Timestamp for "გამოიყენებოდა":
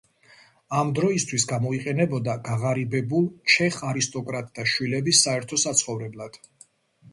1.51-2.35